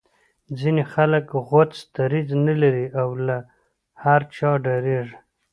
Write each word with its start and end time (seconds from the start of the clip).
ځینې 0.59 0.83
خلک 0.93 1.25
غوڅ 1.47 1.73
دریځ 1.95 2.29
نه 2.47 2.53
لري 2.61 2.87
او 3.01 3.09
له 3.27 3.37
هر 4.03 4.21
چا 4.35 4.49
ډاریږي 4.65 5.17